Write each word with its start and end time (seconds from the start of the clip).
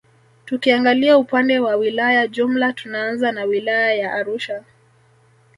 Tukiangalia 0.45 1.17
upande 1.17 1.59
wa 1.59 1.75
wilaya 1.75 2.27
jumla 2.27 2.73
tunaanza 2.73 3.31
na 3.31 3.43
wilaya 3.43 3.93
ya 3.93 4.13
Arusha 4.13 4.63